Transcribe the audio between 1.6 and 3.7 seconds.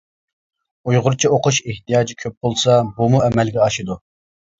ئېھتىياجى كۆپ بولسا بۇمۇ ئەمەلگە